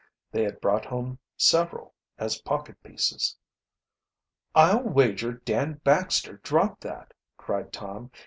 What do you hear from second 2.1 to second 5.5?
as pocket pieces. "I'll wager